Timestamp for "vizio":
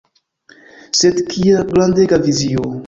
2.29-2.71